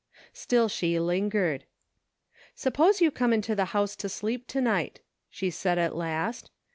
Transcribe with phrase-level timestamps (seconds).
[0.33, 1.65] Still she lingered."
[2.55, 6.49] Suppose you come into the house to sleep to night," she said at last.